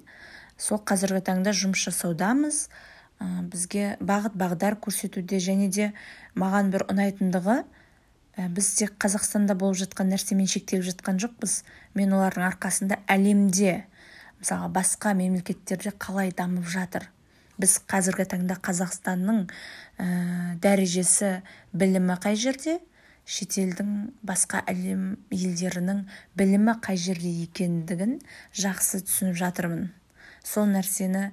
[0.58, 2.66] Сол қазіргі таңда жұмыс жасаудамыз.
[3.52, 5.92] Бізге бағыт бағдар көрсетуде және де
[6.36, 7.64] маған бір ұнайтындығы
[8.36, 11.62] Ә, біз тек қазақстанда болып жатқан нәрсемен шектеліп жатқан жоқпыз.
[11.96, 13.86] Мен олардың арқасында әлемде
[14.42, 17.08] мысалға басқа мемлекеттерде қалай дамып жатыр.
[17.56, 20.08] Біз қазіргі таңда қазақстанның ә,
[20.60, 21.38] дәрежесі
[21.72, 22.82] білімі қай жерде?
[23.26, 26.04] Шетелдің басқа әлем елдерінің
[26.36, 28.20] білімі қай жерде екендігін
[28.52, 29.88] жақсы түсініп жатырмын.
[30.44, 31.30] Сол нәрсені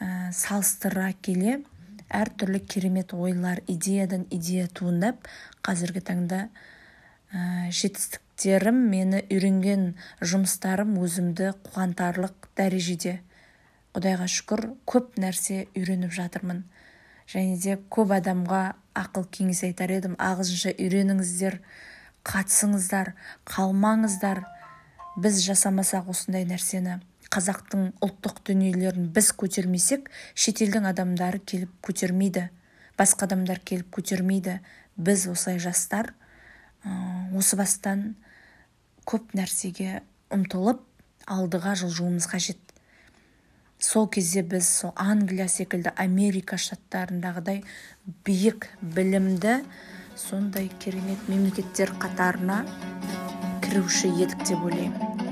[0.00, 1.58] ә, салыстыра келе
[2.08, 5.28] әртүрлі керемет ойлар идеядан идея туындап
[5.66, 13.18] қазіргі таңда ә, жетістіктерім мені үйренген жұмыстарым өзімді қуантарлық дәрежеде.
[13.96, 16.62] Құдайға шүкір көп нәрсе үйреніп жатырмын.
[17.28, 18.62] Және де көп адамға
[18.96, 20.14] ақыл кеңес айтар едім.
[20.16, 21.58] Ағылшынша үйреніңіздер
[22.28, 23.12] қатысыңыздар
[23.48, 24.44] қалмаңыздар.
[25.18, 27.00] Біз жасамасақ осындай нәрсені.
[27.34, 32.48] Қазақтың ұлттық дүниелерін біз көтермесек шетелдің адамдары келіп көтермейді
[32.98, 34.58] басқа адамдар келіп көтермейді.
[34.98, 36.12] Біз осылай жастар
[37.36, 38.16] осы бастан
[39.06, 40.00] көп нәрсеге
[40.34, 40.82] ұмтылып
[41.30, 42.58] алдыға жылжуымыз қажет.
[43.78, 47.62] Сол кезде біз сол англия секілді америка штаттарындағыдай
[48.26, 49.60] биік білімді
[50.18, 52.64] сондай керемет мемлекеттер қатарына
[53.62, 55.27] кіруші едік деп ойлаймын.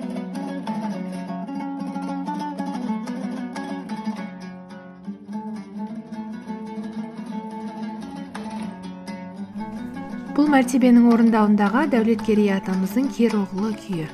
[10.47, 14.05] Бұл мәртебенің орындауындағы дәулеткерей атамыздың кероғлы күйі.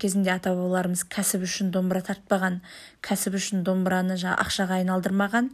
[0.00, 2.62] Кезінде ата бабаларымыз кәсіп үшін домбыра тартпаған
[3.04, 5.52] кәсіп үшін домбыраны жаңа ақшаға айналдырмаған.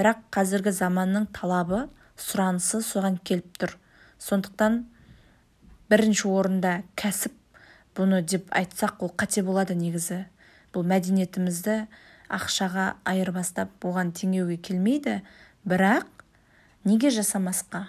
[0.00, 1.84] Бірақ қазіргі заманның талабы
[2.16, 3.76] сұранысы соған келіп тұр.
[4.16, 4.86] Сондықтан
[5.92, 7.36] бірінші орында кәсіп
[7.92, 10.24] бұны деп айтсақ ол қате болады негізі.
[10.72, 11.82] Бұл мәдениетімізді
[12.32, 15.20] ақшаға айырбастап оған теңеуге келмейді.
[15.68, 16.08] Бірақ
[16.88, 17.88] неге жасамасқа?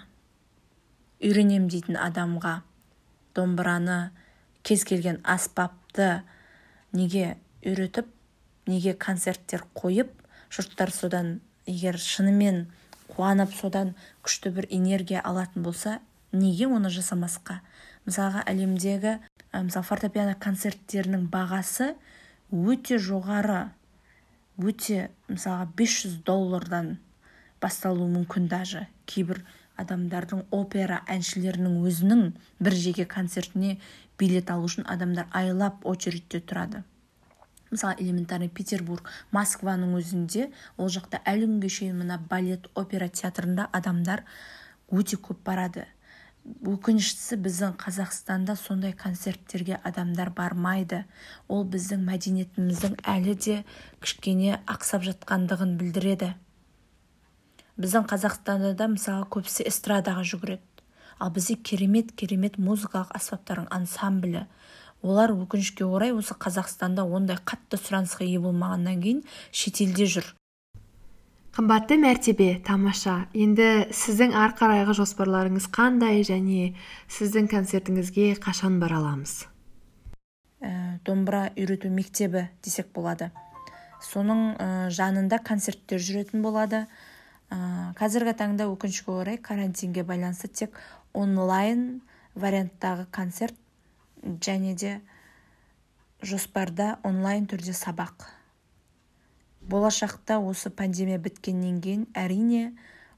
[1.24, 2.60] Үйренем дейтін адамға
[3.36, 4.10] домбыраны
[4.66, 6.22] кез келген аспапты
[6.92, 8.10] неге үйретіп
[8.68, 10.12] неге концерттер қойып
[10.52, 11.32] жұрттар содан
[11.66, 12.66] егер шынымен
[13.14, 13.94] қуанып содан
[14.26, 15.98] күшті бір энергия алатын болса
[16.32, 17.60] неге оны жасамасқа?
[18.04, 19.18] Мысалға әлемдегі
[19.52, 21.94] мысалы фортепиано концерттерінің бағасы
[22.52, 23.68] өте жоғары
[24.60, 26.98] өте мысалға 500 доллардан
[27.60, 28.86] басталуы мүмкін даже.
[29.06, 29.42] Кейбір
[29.80, 32.24] адамдардың опера әншілерінің өзінің
[32.60, 33.78] бір жеке концертіне
[34.20, 36.82] билет алу үшін адамдар айлап очередьте тұрады.
[37.70, 44.24] Мысалы элементарный петербург москваның өзінде ол жақта әлі күнге шейін мына балет опера театрында адамдар
[44.90, 45.86] өте көп барады.
[46.66, 51.04] Өкініштісі біздің қазақстанда сондай концерттерге адамдар бармайды.
[51.48, 53.58] Ол біздің мәдениетіміздің әлі де
[54.02, 56.32] кішкене ақсап жатқандығын білдіреді.
[57.80, 60.62] Біздің қазақстанда да мысалы көбісі эстрадаға жүгіреді.
[61.20, 64.46] Ал бізде керемет керемет музыкалық аспаптардың ансамблі.
[65.02, 70.28] Олар өкінішке орай осы қазақстанда ондай қатты сұранысқа ие болмағаннан кейін шетелде жүр.
[71.56, 73.26] Қымбатты мәртебе тамаша.
[73.34, 76.74] Енді сіздің ары қарайғы жоспарларыңыз қандай және
[77.10, 79.48] сіздің концертіңізге қашан бара аламыз?
[80.60, 83.32] Ә, домбыра үйрету мектебі десек болады.
[84.04, 86.84] Соның ә, жанында концерттер жүретін болады.
[87.50, 90.76] Қазіргі таңда өкінішке орай карантинге байланысты тек
[91.12, 92.00] онлайн
[92.34, 93.56] варианттағы концерт
[94.22, 95.00] және де
[96.22, 98.28] жоспарда онлайн түрде сабақ.
[99.60, 102.72] Болашақта осы пандемия біткеннен кейін әрине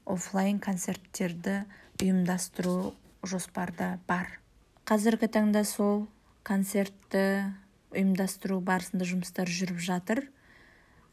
[0.05, 1.63] офлайн концерттерді
[2.01, 2.93] ұйымдастыру
[3.23, 4.39] жоспарда бар.
[4.83, 6.07] Қазіргі таңда сол
[6.43, 7.53] концертті
[7.93, 10.25] ұйымдастыру барысында жұмыстар жүріп жатыр.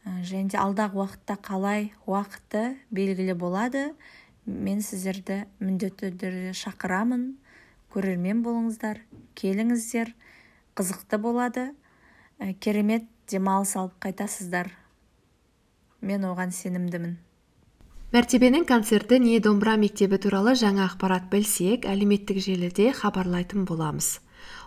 [0.05, 3.91] Және де алдағы уақытта қалай уақыты белгілі болады.
[4.45, 7.35] Мен сіздерді міндетті түрде шақырамын.
[7.93, 9.03] Көрермен болыңыздар
[9.37, 10.13] келіңіздер.
[10.75, 11.71] Қызықты болады.
[12.39, 14.71] Ә, керемет демалыс алып қайтасыздар.
[16.01, 17.19] Мен оған сенімдімін.
[18.11, 24.17] Мәртебенің концерті не домбыра мектебі туралы жаңа ақпарат білсек әлеуметтік желіде хабарлайтын боламыз.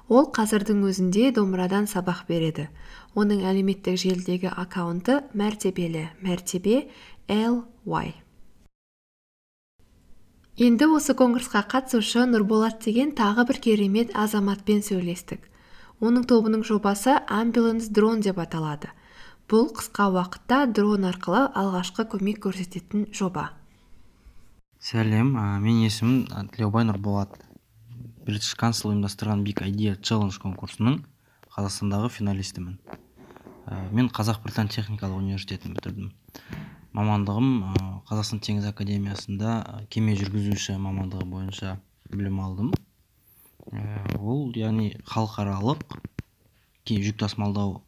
[0.08, 2.68] Ол қазірдің өзінде домбырадан сабақ береді.
[3.14, 6.10] Оның әлеуметтік желідегі аккаунты мәртебелі.
[6.20, 6.88] Мәртебе
[7.28, 8.12] ly
[10.56, 15.40] енді осы конкурсқа қатысушы нұрболат деген тағы бір керемет азаматпен сөйлестік.
[15.98, 18.92] Оның тобының жобасы ambulance дрон деп аталады.
[19.50, 23.50] Бұл қысқа уақытта дрон арқылы алғашқы көмек көрсететін жоба.
[24.78, 27.34] Сәлем ә, менің есімім тілеубай нұрболат.
[28.24, 31.02] Бритиш кансл ұйымдастырған биг idea челлендж конкурсының
[31.54, 32.78] қазақстандағы финалистімін.
[33.68, 36.10] Ә, мен қазақ британ техникалық университетін бітірдім.
[36.96, 39.60] Мамандығым ә, қазақстан теңіз академиясында
[39.92, 41.76] кеме жүргізуші мамандығы бойынша
[42.10, 42.74] білім алдым.
[44.20, 45.84] Ол яғни халықаралық
[46.84, 47.78] жүк тасымалдау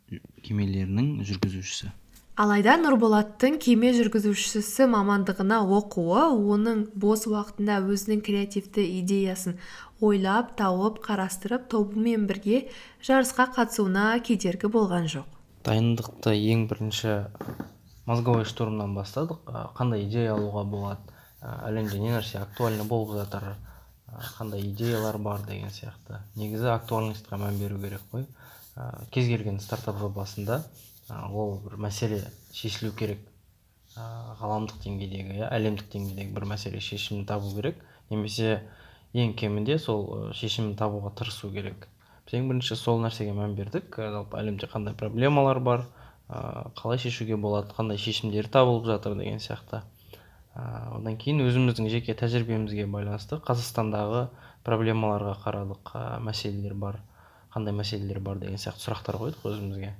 [0.44, 1.92] кемелерінің жүргізушісі.
[2.36, 9.56] Алайда нұрболаттың кеме жүргізушісі мамандығына оқуы оның бос уақытында өзінің креативті идеясын
[10.00, 12.66] ойлап тауып қарастырып тобымен бірге
[13.06, 15.28] жарысқа қатысуына кедергі болған жоқ.
[15.64, 17.14] Дайындықты ең бірінші
[18.06, 19.46] мозговой штурмнан бастадық.
[19.76, 21.14] Қандай идея алуға болады?
[21.40, 23.56] Әлемде не нәрсе актуальны болып жатыр.
[24.38, 26.20] Қандай идеялар бар деген сияқты.
[26.36, 28.26] Негізі актуальностьқа мән беру керек қой.
[29.10, 30.62] Кез келген стартап жобасында
[31.32, 33.18] ол бір мәселе шешілу керек.
[33.96, 37.80] Ғаламдық деңгейдегі әлемдік деңгейдегі бір мәселе шешімін табу керек.
[38.10, 38.62] Немесе
[39.16, 41.88] ең кемінде сол шешімін табуға тырысу керек.
[42.26, 43.96] Біз ең бірінші сол нәрсеге мән бердік.
[43.96, 45.84] Жалпы әлемде қандай проблемалар бар
[46.28, 49.82] қалай шешуге болады қандай шешімдер табылып жатыр деген сияқты.
[50.56, 54.28] Одан кейін өзіміздің жеке тәжірибемізге байланысты қазақстандағы
[54.64, 55.92] проблемаларға қарадық
[56.24, 57.00] мәселелер бар
[57.54, 59.92] қандай мәселелер бар деген сияқты сұрақтар қойдық өзімізге.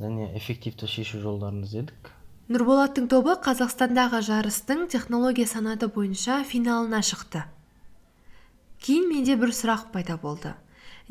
[0.00, 2.12] Және эффективті шешу жолдарын іздедік.
[2.52, 7.44] Нұрболаттың тобы қазақстандағы жарыстың технология санаты бойынша финалына шықты.
[8.82, 10.54] Кейін менде бір сұрақ пайда болды.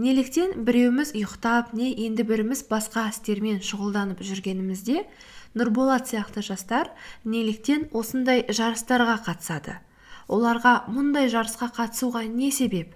[0.02, 5.04] Неліктен біреуміз ұйықтап не енді біріміз басқа істермен шұғылданып жүргенімізде
[5.58, 6.90] нұрболат сияқты жастар
[7.28, 9.78] неліктен осындай жарыстарға қатысады?
[10.32, 12.96] Оларға мұндай жарысқа қатысуға не себеп?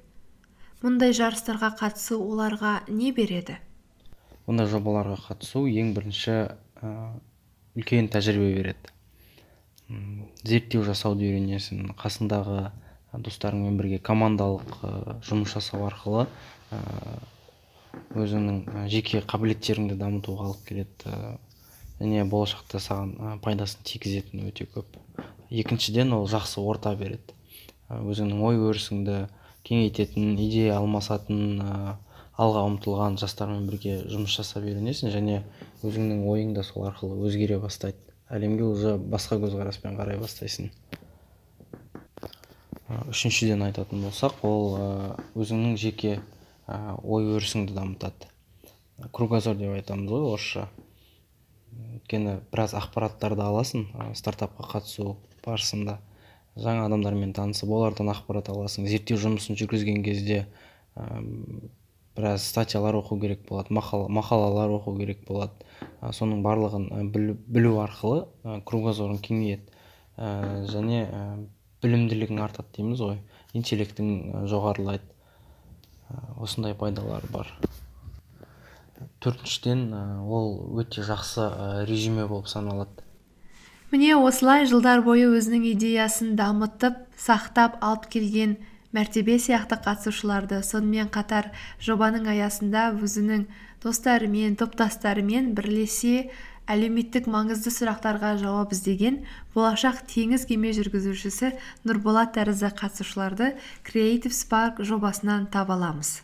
[0.81, 3.59] Мұндай жарыстарға қатысу оларға не береді?
[4.47, 6.91] Бұндай жобаларға қатысу ең бірінші ә,
[7.75, 8.91] үлкен тәжірибе береді.
[10.45, 12.69] Зерттеу жасауды үйренесің қасыңдағы
[13.23, 14.91] достарыңмен бірге командалық ә,
[15.27, 16.25] жұмыс жасау арқылы
[16.71, 16.79] ә,
[18.15, 21.15] өзіңнің жеке қабілеттеріңді дамытуға алып келеді
[21.99, 24.97] және болашақта саған пайдасын тигізетіні өте көп.
[25.49, 27.35] Екіншіден ол жақсы орта береді.
[27.87, 29.19] Өзіңнің ой өрісіңді
[29.67, 31.61] кеңейтетін идея алмасатын
[32.35, 35.39] алға ұмтылған жастармен бірге жұмыс жасап үйренесің және
[35.87, 38.01] өзіңнің ойың да сол арқылы өзгере бастайды.
[38.27, 40.71] Әлемге уже басқа көзқараспен қарай бастайсың.
[42.89, 44.75] Үшіншіден айтатын болсақ ол
[45.33, 46.19] өзіңнің жеке
[46.67, 48.29] ой өрісіңді дамытады.
[49.11, 50.67] Кругозор деп айтамыз ғой орысша.
[51.75, 55.15] Өйткені біраз ақпараттарды аласың стартапқа қатысу
[55.45, 55.97] барысында.
[56.55, 60.45] Жаңа адамдармен танысып олардан ақпарат аласың зерттеу жұмысын жүргізген кезде
[62.15, 65.51] біраз статьялар оқу керек болады мақал, мақалалар оқу керек болады.
[66.15, 69.67] Соның барлығын білу, арқылы кругозорың кеңейеді.
[70.71, 71.01] Және
[71.83, 73.17] білімділігің артады дейміз ғой.
[73.55, 75.03] Интеллектің жоғарылайды.
[76.37, 77.49] Осындай пайдалары бар.
[79.23, 79.89] Төртіншіден
[80.23, 81.49] ол өте жақсы
[81.89, 83.03] резюме болып саналады.
[83.91, 88.57] Міне осылай жылдар бойы өзінің идеясын дамытып сақтап алып келген
[88.95, 91.51] мәртебе сияқты қатысушыларды сонымен қатар
[91.83, 93.45] жобаның аясында өзінің
[93.83, 96.29] достарымен топтастарымен бірлесе
[96.71, 99.21] әлеуметтік маңызды сұрақтарға жауап іздеген
[99.55, 101.51] болашақ теңіз кеме жүргізушісі
[101.85, 103.51] нұрболат тәрізді қатысушыларды
[103.87, 106.21] креатив спарк жобасынан таба аламыз.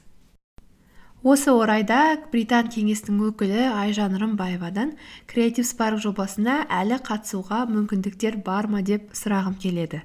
[1.22, 4.96] Осы орайда британ кеңестің өкілі айжан рымбаевадан
[5.30, 10.02] креатив спарк жобасына әлі қатысуға мүмкіндіктер бар ма деп сұрағым келеді.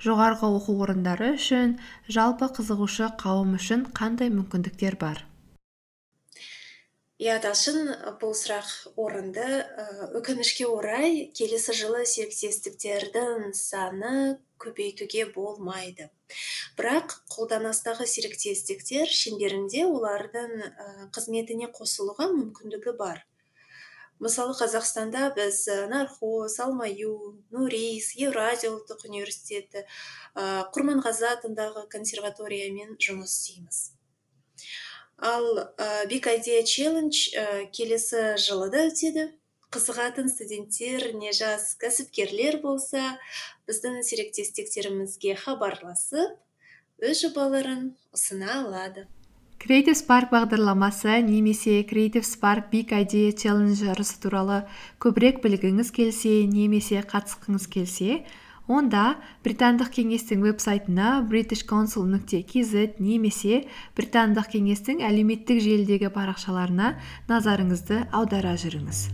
[0.00, 1.74] Жоғарғы оқу орындары үшін
[2.06, 5.24] жалпы қызығушы қауым үшін қандай мүмкіндіктер бар?
[7.20, 7.90] Иә талшын
[8.20, 9.44] бұл сұрақ орынды.
[10.16, 16.08] Өкінішке орай келесі жылы серіктестіктердің саны көбейтуге болмайды.
[16.80, 20.56] Бірақ қолданыстағы серіктестіктер шеңберінде олардың
[21.12, 23.26] қызметіне қосылуға мүмкіндігі бар.
[24.20, 25.62] Мысалы қазақстанда біз
[25.92, 29.84] нархоз алмаю нурис евразия ұлттық университеті
[30.36, 33.88] құрманғазы атындағы консерваториямен жұмыс істейміз.
[35.20, 35.46] Ал
[36.08, 37.28] биг идея челлендж
[37.76, 39.30] келесі жылы да өтеді.
[39.70, 43.20] Қызығатын студенттер не жас кәсіпкерлер болса
[43.70, 46.34] біздің серіктестіктерімізге хабарласып
[47.06, 49.06] өз жобаларын ұсына алады.
[49.60, 54.62] Креатив спарк бағдарламасы немесе креатив спарк биг идея челлендж жарысы туралы
[55.04, 58.22] көбірек білгіңіз келсе немесе қатысқыңыз келсе
[58.70, 62.44] онда британдық кеңестің веб сайтына british council нүкте
[63.02, 63.64] немесе
[63.98, 66.94] британдық кеңестің әлеуметтік желідегі парақшаларына
[67.28, 69.08] назарыңызды аудара жүріңіз.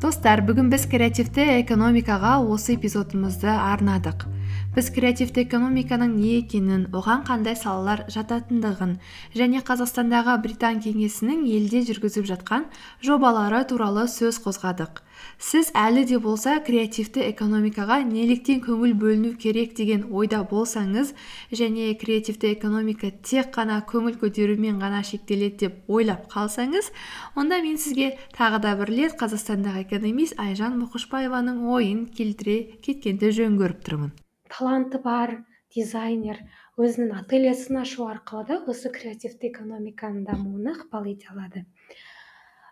[0.00, 4.35] Достар бүгін біз креативті экономикаға осы эпизодымызды арнадық.
[4.76, 8.90] Біз креативті экономиканың не екенін оған қандай салалар жататындығын
[9.32, 12.66] және қазақстандағы британ кеңесінің елде жүргізіп жатқан
[13.06, 15.00] жобалары туралы сөз қозғадық.
[15.40, 21.14] Сіз әлі де болса креативті экономикаға неліктен көңіл бөліну керек деген ойда болсаңыз
[21.56, 26.92] және креативті экономика тек қана көңіл көтерумен ғана шектеледі деп ойлап қалсаңыз
[27.32, 33.56] онда мен сізге тағы да бір рет қазақстандағы экономист айжан мұқышбаеваның ойын келтіре кеткенді жөн
[33.56, 34.14] көріп тұрмын.
[34.52, 35.38] Таланты бар
[35.74, 36.40] дизайнер
[36.80, 41.64] өзінің ательесін ашу арқылы да осы креативті экономиканың дамуына ықпал ете алады.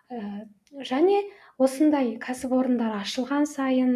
[0.09, 0.45] Ә,
[0.85, 1.21] және
[1.57, 3.95] осындай кәсіпорындар ашылған сайын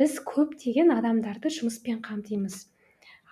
[0.00, 2.66] біз көптеген адамдарды жұмыспен қамтимыз.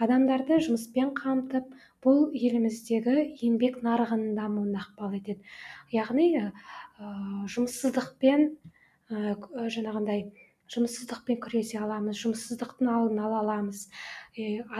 [0.04, 1.68] Адамдарды жұмыспен қамтып
[2.04, 5.44] бұл еліміздегі еңбек нарығының дамуына ықпал етеді.
[5.92, 6.48] Яғни ә,
[7.52, 9.36] жұмыссыздықпен ә,
[9.76, 10.26] жаңағындай
[10.72, 13.88] жұмыссыздықпен күресе аламыз жұмыссыздықтың алдын ала аламыз.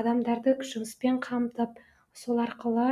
[0.01, 1.77] Адамдарды жұмыспен қамтып
[2.17, 2.89] сол арқылы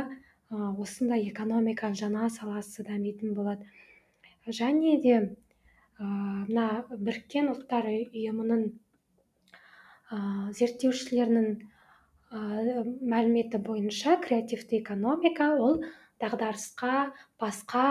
[0.83, 3.65] осындай экономиканың жаңа саласы дамитын болады.
[4.47, 5.19] Және де
[5.99, 8.65] мына біріккен ұлттар ұйымының
[10.59, 11.47] зерттеушілерінің
[12.33, 15.83] мәліметі бойынша креативті экономика ол
[16.23, 16.93] дағдарысқа
[17.41, 17.83] басқа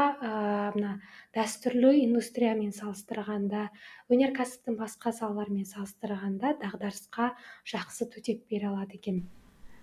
[0.77, 0.97] мына
[1.37, 3.69] дәстүрлі индустриямен салыстырғанда
[4.13, 7.31] өнеркәсіптің басқа салаларымен салыстырғанда дағдарысқа
[7.69, 9.23] жақсы төтеп бере алады екен.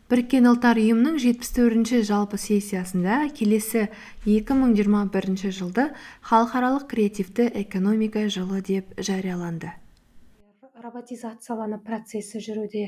[0.09, 3.83] Біріккен ұлттар ұйымының жетпіс төртінші жалпы сессиясында келесі
[4.25, 5.85] 2021 жылды
[6.25, 9.69] халықаралық креативті экономика жылы деп жарияланды.
[10.81, 12.87] Роботизациялану процесі жүруде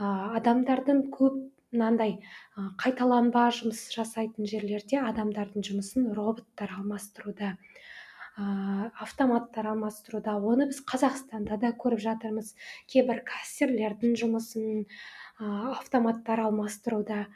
[0.00, 1.38] адамдардың көп
[1.76, 2.18] мынандай
[2.82, 7.54] қайталанба жұмыс жасайтын жерлерде адамдардың жұмысын роботтар алмастыруда
[8.36, 10.36] автоматтар алмастыруда.
[10.36, 12.52] Оны біз қазақстанда да көріп жатырмыз.
[12.92, 14.84] Кейбір кассирлердің жұмысын
[15.40, 17.26] автоматтар алмастыруда.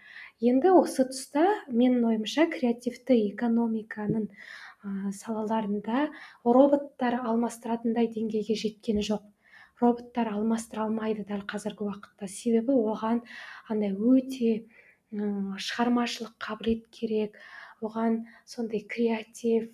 [0.44, 4.28] Енді осы тұста менің ойымша креативті экономиканың
[5.16, 6.08] салаларында
[6.44, 9.24] роботтар алмастыратындай деңгейге жеткен жоқ.
[9.80, 12.28] Роботтар алмастыра алмайды дәл қазіргі уақытта.
[12.28, 13.22] Себебі оған
[13.72, 14.52] андай өте
[15.10, 17.38] шығармашылық қабілет керек
[17.82, 19.70] оған сондай креатив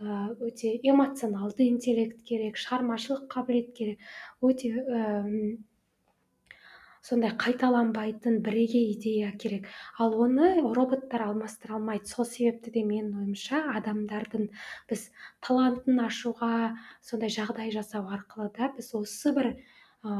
[0.00, 3.98] өте эмоционалды интеллект керек шығармашылық қабілет керек
[4.42, 4.72] өте
[7.04, 9.66] сондай қайталанбайтын бірегей идея керек.
[9.98, 12.08] Ал оны роботтар алмастыра алмайды.
[12.08, 14.48] Сол себепті де менің ойымша адамдардың
[14.88, 15.10] біз
[15.44, 16.54] талантын ашуға
[17.04, 20.14] сондай жағдай жасау арқылы да біз осы бір ә,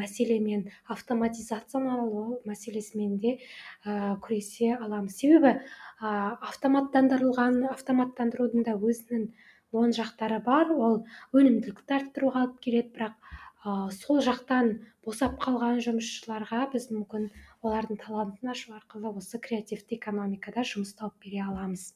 [0.00, 3.36] мәселемен автоматизациялану мәселесімен де
[3.84, 5.20] ә, күресе аламыз.
[5.20, 5.58] Себебі
[6.00, 6.08] ә,
[6.40, 9.28] автоматтандырылған автоматтандырудың да өзінің
[9.76, 10.72] оң жақтары бар.
[10.72, 11.02] Ол
[11.36, 12.94] өнімділікті арттыруға алып келеді.
[12.96, 13.33] Бірақ
[13.64, 14.70] сол жақтан
[15.06, 17.30] босап қалған жұмысшыларға біз мүмкін
[17.64, 21.92] олардың талантын ашу арқылы осы креативті экономикада жұмыс тауып бере аламыз.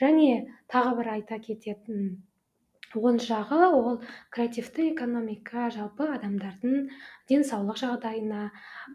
[0.00, 2.10] Және тағы бір айта кететін
[2.96, 3.96] оң жағы ол
[4.36, 6.90] креативті экономика жалпы адамдардың
[7.32, 8.42] денсаулық жағдайына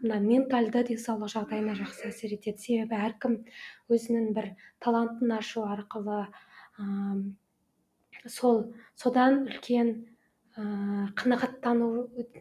[0.04, 2.62] мына ментальды денсаулық жағдайына жақсы әсер етеді.
[2.62, 3.36] Себебі әркім
[3.90, 6.22] өзінің бір талантын ашу арқылы
[6.78, 6.86] ә,
[8.26, 8.64] сол
[8.94, 9.94] содан үлкен
[10.56, 11.88] қанағаттану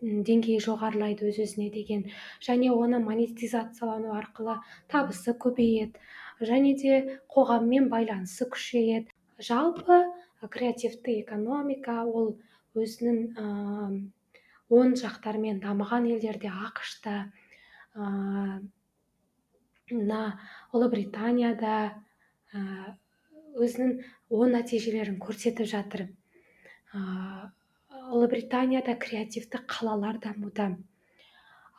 [0.01, 2.03] деңгейі жоғарылайды өз өзіне деген.
[2.43, 4.57] Және оны монетизациялану арқылы
[4.91, 5.99] табысы көбейеді.
[6.41, 9.13] Және де қоғаммен байланысы күшейеді.
[9.39, 10.01] Жалпы
[10.49, 12.35] креативті экономика ол
[12.75, 13.17] өзінің
[14.71, 17.15] оң жақтарымен дамыған елдерде ақш та
[19.91, 20.21] мына
[20.75, 21.75] ұлыбританияда
[23.55, 23.97] өзінің
[24.31, 26.07] оң нәтижелерін көрсетіп жатыр.
[28.11, 30.71] Ұлыбританияда креативті қалалар дамуда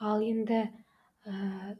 [0.02, 0.64] ал енді
[1.28, 1.76] ә,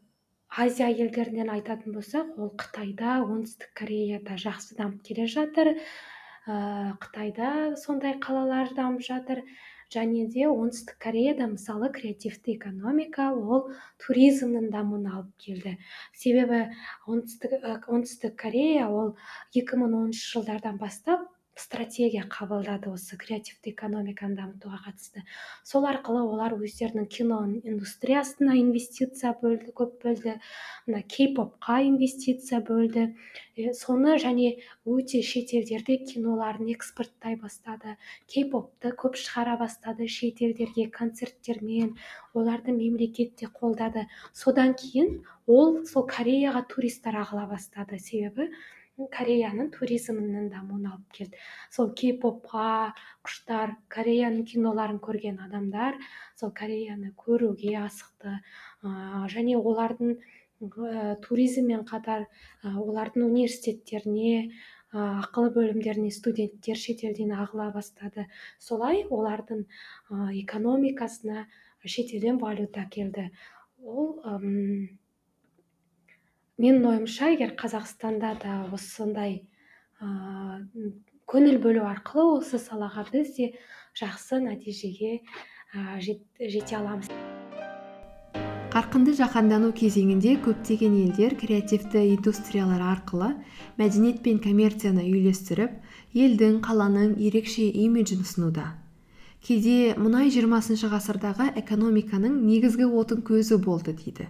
[0.62, 5.72] азия елдерінен айтатын болсақ ол қытайда оңтүстік кореяда жақсы дамып келе жатыр.
[6.46, 9.42] Ә, қытайда сондай қалалар дамып жатыр.
[9.92, 13.66] Және де оңтүстік кореяда мысалы креативті экономика ол
[14.04, 15.74] туризмнің дамуына алып келді.
[16.16, 16.62] Себебі
[17.06, 19.16] оңтүстік оңтүстік корея ол
[19.58, 25.22] 2010 жылдардан бастап стратегия қабылдады осы креативті экономиканы дамытуға қатысты.
[25.68, 30.38] Сол арқылы олар өздерінің кино индустриясына инвестиция бөлді көп бөлді
[30.86, 33.12] мына кей попқа инвестиция бөлді.
[33.76, 41.96] Соны және өте шетелдерде киноларын экспорттай бастады кей попты көп шығара бастады шетелдерге концерттермен
[42.32, 44.08] оларды мемлекет те қолдады.
[44.32, 48.00] Содан кейін ол сол кореяға туристер ағыла бастады.
[48.00, 48.48] Себебі
[48.98, 51.38] кореяның туризмінің дамуына алып келді.
[51.70, 52.92] Сол кей попқа
[53.24, 55.96] құштар кореяның киноларын көрген адамдар
[56.36, 58.36] сол кореяны көруге асықты.
[58.84, 58.90] Ә,
[59.32, 62.28] және олардың ә, туризммен қатар
[62.62, 64.52] ә, олардың университеттеріне
[64.92, 68.26] ақылы бөлімдеріне студенттер шетелден ағыла бастады.
[68.60, 69.64] Солай олардың
[70.42, 71.46] экономикасына
[71.80, 73.30] шетелден валюта келді
[73.80, 74.20] ол
[76.62, 79.40] менің ойымша егер қазақстанда да осындай
[80.00, 80.92] ыыы
[81.32, 83.48] көңіл бөлу арқылы осы салаға біз де
[83.98, 85.20] жақсы нәтижеге
[85.98, 87.08] жете аламыз.
[88.72, 93.32] Қарқынды жаһандану кезеңінде көптеген елдер креативті индустриялар арқылы
[93.80, 95.74] мәдениет пен коммерцияны үйлестіріп
[96.14, 98.70] елдің қаланың ерекше имиджін ұсынуда.
[99.42, 104.28] Кейде мұнай 20 ғасырдағы экономиканың негізгі отын көзі болды дейді.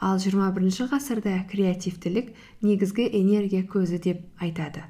[0.00, 2.32] Ал 21 ғасырда креативтілік
[2.62, 4.84] негізгі энергия көзі деп айтады.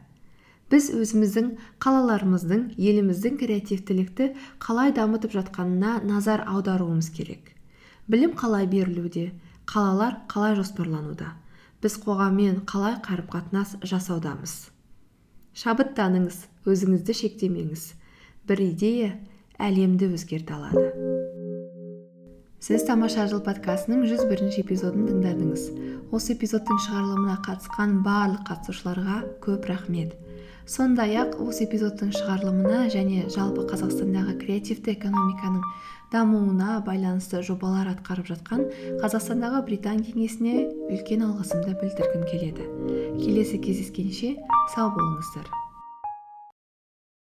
[0.69, 7.55] Біз өзіміздің қалаларымыздың еліміздің креативтілікті қалай дамытып жатқанына назар аударуымыз керек.
[8.09, 9.31] Білім қалай берілуде
[9.65, 11.33] қалалар қалай жоспарлануда
[11.83, 14.55] біз қоғаммен қалай қарым қатынас жасаудамыз.
[15.59, 17.93] Шабыттаныңыз өзіңізді шектемеңіз.
[18.49, 19.13] Бір идея
[19.59, 21.38] әлемді өзгерте алады.
[22.59, 25.67] Сіз тамаша жыл подкастының 101 бірінші эпизодын тыңдадыңыз.
[26.11, 30.17] Осы эпизодтың шығарылымына қатысқан барлық қатысушыларға көп рахмет.
[30.67, 35.63] Сондай ақ осы эпизодтың шығарылымына және жалпы қазақстандағы креативті экономиканың
[36.11, 38.67] дамуына байланысты жобалар атқарып жатқан
[39.05, 42.69] қазақстандағы британ кеңесіне үлкен алғысымды білдіргім келеді.
[43.23, 44.35] Келесі кездескенше
[44.75, 45.68] сау болыңыздар.